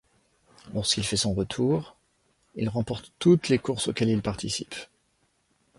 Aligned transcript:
Lorsqu'il 0.73 1.05
fait 1.05 1.15
son 1.15 1.35
retour, 1.35 1.95
il 2.55 2.69
remporte 2.69 3.11
toutes 3.19 3.49
les 3.49 3.59
courses 3.59 3.87
auxquelles 3.89 4.09
il 4.09 4.23
participe. 4.23 4.73